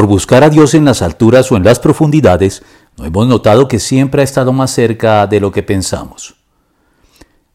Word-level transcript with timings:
por 0.00 0.08
buscar 0.08 0.42
a 0.44 0.48
Dios 0.48 0.72
en 0.72 0.86
las 0.86 1.02
alturas 1.02 1.52
o 1.52 1.58
en 1.58 1.62
las 1.62 1.78
profundidades, 1.78 2.62
no 2.96 3.04
hemos 3.04 3.26
notado 3.26 3.68
que 3.68 3.78
siempre 3.78 4.22
ha 4.22 4.24
estado 4.24 4.50
más 4.50 4.70
cerca 4.70 5.26
de 5.26 5.40
lo 5.40 5.52
que 5.52 5.62
pensamos. 5.62 6.36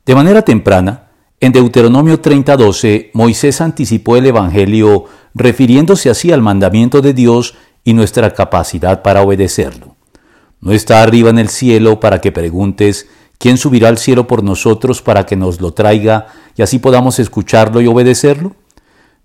De 0.05 0.13
manera 0.13 0.43
temprana, 0.43 1.07
en 1.39 1.51
Deuteronomio 1.51 2.21
30:12, 2.21 3.09
Moisés 3.15 3.61
anticipó 3.61 4.15
el 4.15 4.27
Evangelio 4.27 5.05
refiriéndose 5.33 6.11
así 6.11 6.31
al 6.31 6.43
mandamiento 6.43 7.01
de 7.01 7.15
Dios 7.15 7.55
y 7.83 7.95
nuestra 7.95 8.31
capacidad 8.35 9.01
para 9.01 9.23
obedecerlo. 9.23 9.95
No 10.61 10.71
está 10.71 11.01
arriba 11.01 11.31
en 11.31 11.39
el 11.39 11.49
cielo 11.49 11.99
para 11.99 12.21
que 12.21 12.31
preguntes, 12.31 13.09
¿quién 13.39 13.57
subirá 13.57 13.87
al 13.87 13.97
cielo 13.97 14.27
por 14.27 14.43
nosotros 14.43 15.01
para 15.01 15.25
que 15.25 15.35
nos 15.35 15.61
lo 15.61 15.73
traiga 15.73 16.27
y 16.55 16.61
así 16.61 16.77
podamos 16.77 17.17
escucharlo 17.17 17.81
y 17.81 17.87
obedecerlo? 17.87 18.55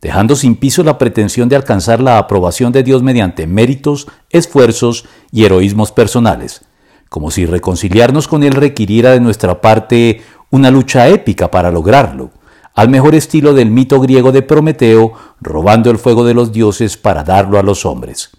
Dejando 0.00 0.34
sin 0.34 0.56
piso 0.56 0.82
la 0.82 0.96
pretensión 0.96 1.48
de 1.48 1.56
alcanzar 1.56 2.00
la 2.00 2.16
aprobación 2.16 2.72
de 2.72 2.82
Dios 2.82 3.02
mediante 3.02 3.46
méritos, 3.46 4.06
esfuerzos 4.30 5.04
y 5.30 5.44
heroísmos 5.44 5.92
personales, 5.92 6.64
como 7.10 7.30
si 7.30 7.44
reconciliarnos 7.44 8.26
con 8.26 8.42
Él 8.42 8.52
requiriera 8.52 9.10
de 9.10 9.20
nuestra 9.20 9.60
parte 9.60 10.22
una 10.50 10.70
lucha 10.70 11.08
épica 11.08 11.50
para 11.50 11.70
lograrlo, 11.70 12.30
al 12.74 12.88
mejor 12.88 13.14
estilo 13.14 13.52
del 13.52 13.70
mito 13.70 14.00
griego 14.00 14.32
de 14.32 14.42
Prometeo, 14.42 15.12
robando 15.40 15.90
el 15.90 15.98
fuego 15.98 16.24
de 16.24 16.34
los 16.34 16.50
dioses 16.50 16.96
para 16.96 17.22
darlo 17.22 17.58
a 17.58 17.62
los 17.62 17.84
hombres. 17.84 18.30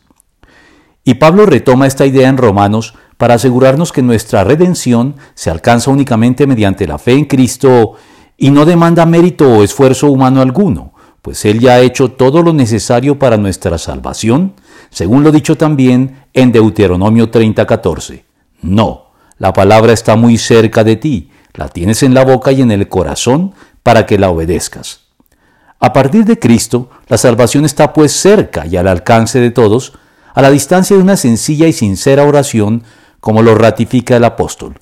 Y 1.04 1.16
Pablo 1.16 1.46
retoma 1.46 1.88
esta 1.88 2.06
idea 2.06 2.28
en 2.28 2.38
Romanos 2.38 2.96
para 3.18 3.36
asegurarnos 3.36 3.92
que 3.92 4.02
nuestra 4.02 4.44
redención 4.44 5.16
se 5.36 5.52
alcanza 5.52 5.92
únicamente 5.92 6.48
mediante 6.48 6.88
la 6.88 6.98
fe 6.98 7.14
en 7.14 7.26
Cristo 7.26 7.94
y 8.38 8.50
no 8.50 8.66
demanda 8.66 9.06
mérito 9.06 9.48
o 9.48 9.64
esfuerzo 9.64 10.10
humano 10.10 10.42
alguno, 10.42 10.94
pues 11.22 11.46
Él 11.46 11.60
ya 11.60 11.74
ha 11.74 11.80
hecho 11.82 12.12
todo 12.12 12.42
lo 12.42 12.54
necesario 12.54 13.20
para 13.20 13.38
nuestra 13.38 13.78
salvación, 13.78 14.54
según 14.90 15.24
lo 15.24 15.32
dicho 15.32 15.56
también 15.56 16.26
en 16.34 16.52
Deuteronomio 16.52 17.30
30:14. 17.30 18.24
No, 18.62 19.12
la 19.38 19.54
palabra 19.54 19.94
está 19.94 20.16
muy 20.16 20.38
cerca 20.38 20.84
de 20.84 20.96
ti, 20.96 21.32
la 21.54 21.68
tienes 21.70 22.04
en 22.04 22.14
la 22.14 22.24
boca 22.24 22.52
y 22.52 22.62
en 22.62 22.72
el 22.72 22.88
corazón 22.88 23.54
para 23.84 24.06
que 24.06 24.18
la 24.18 24.30
obedezcas. 24.30 25.02
A 25.80 25.94
partir 25.94 26.26
de 26.26 26.38
Cristo, 26.38 26.90
la 27.08 27.18
salvación 27.18 27.66
está 27.66 27.92
pues 27.92 28.12
cerca 28.12 28.68
y 28.68 28.78
al 28.78 28.88
alcance 28.88 29.40
de 29.40 29.50
todos, 29.50 29.94
a 30.34 30.42
la 30.42 30.52
distancia 30.52 30.96
de 30.96 31.02
una 31.02 31.18
sencilla 31.18 31.68
y 31.68 31.74
sincera 31.74 32.24
oración, 32.24 32.84
como 33.20 33.42
lo 33.42 33.56
ratifica 33.56 34.16
el 34.16 34.24
apóstol. 34.24 34.80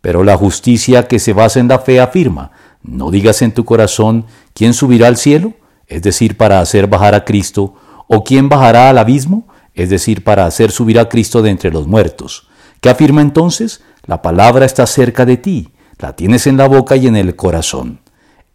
Pero 0.00 0.22
la 0.22 0.36
justicia 0.36 1.08
que 1.08 1.18
se 1.18 1.32
basa 1.32 1.60
en 1.60 1.68
la 1.68 1.78
fe 1.78 1.98
afirma, 1.98 2.50
no 2.82 3.10
digas 3.10 3.40
en 3.40 3.52
tu 3.52 3.64
corazón, 3.64 4.26
¿quién 4.52 4.74
subirá 4.74 5.08
al 5.08 5.16
cielo? 5.16 5.54
Es 5.86 6.02
decir, 6.02 6.36
para 6.36 6.60
hacer 6.60 6.86
bajar 6.86 7.14
a 7.14 7.24
Cristo, 7.24 7.74
o 8.06 8.24
quién 8.24 8.48
bajará 8.48 8.90
al 8.90 8.98
abismo? 8.98 9.48
Es 9.74 9.90
decir, 9.90 10.24
para 10.24 10.46
hacer 10.46 10.70
subir 10.70 10.98
a 10.98 11.08
Cristo 11.08 11.42
de 11.42 11.50
entre 11.50 11.70
los 11.70 11.86
muertos. 11.86 12.48
¿Qué 12.80 12.88
afirma 12.88 13.22
entonces? 13.22 13.82
La 14.04 14.22
palabra 14.22 14.66
está 14.66 14.86
cerca 14.86 15.24
de 15.24 15.36
ti, 15.36 15.70
la 15.98 16.14
tienes 16.14 16.46
en 16.46 16.56
la 16.56 16.68
boca 16.68 16.96
y 16.96 17.06
en 17.06 17.16
el 17.16 17.34
corazón. 17.34 18.00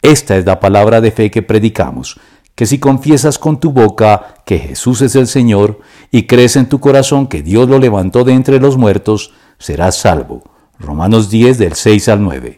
Esta 0.02 0.36
es 0.36 0.46
la 0.46 0.60
palabra 0.60 1.00
de 1.00 1.10
fe 1.10 1.30
que 1.30 1.42
predicamos, 1.42 2.18
que 2.54 2.66
si 2.66 2.78
confiesas 2.78 3.38
con 3.38 3.60
tu 3.60 3.72
boca 3.72 4.36
que 4.46 4.58
Jesús 4.58 5.02
es 5.02 5.14
el 5.14 5.26
Señor 5.26 5.80
y 6.10 6.26
crees 6.26 6.56
en 6.56 6.68
tu 6.68 6.80
corazón 6.80 7.26
que 7.26 7.42
Dios 7.42 7.68
lo 7.68 7.78
levantó 7.78 8.24
de 8.24 8.32
entre 8.32 8.60
los 8.60 8.76
muertos, 8.76 9.32
serás 9.58 9.96
salvo. 9.96 10.42
Romanos 10.78 11.28
10 11.28 11.58
del 11.58 11.74
6 11.74 12.08
al 12.08 12.22
9. 12.22 12.48